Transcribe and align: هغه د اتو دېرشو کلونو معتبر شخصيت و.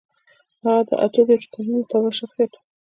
هغه 0.61 0.73
د 0.87 0.91
اتو 1.05 1.21
دېرشو 1.27 1.51
کلونو 1.53 1.77
معتبر 1.79 2.11
شخصيت 2.21 2.51
و. 2.55 2.59